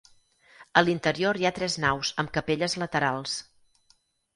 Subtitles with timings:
[0.81, 3.41] A l'interior hi ha tres naus amb capelles laterals.